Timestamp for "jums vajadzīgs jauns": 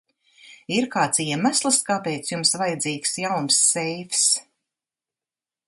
2.33-3.61